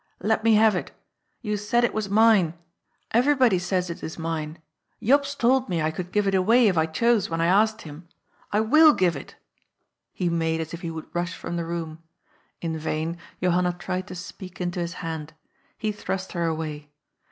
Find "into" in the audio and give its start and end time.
14.59-14.79